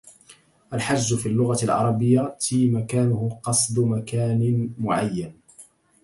[0.73, 2.35] الحج فى اللغة العربية
[2.71, 5.33] معناه قصد مكان معين.